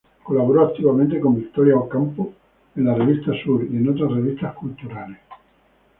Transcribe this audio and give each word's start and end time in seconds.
Colaboró 0.23 0.65
activamente 0.65 1.19
con 1.19 1.35
Victoria 1.35 1.75
Ocampo 1.75 2.33
en 2.75 2.85
la 2.87 2.95
revista 2.95 3.33
"Sur" 3.43 3.63
y 3.69 3.75
en 3.77 3.87
otras 3.87 4.11
revistas 4.11 4.55
culturales. 4.55 5.19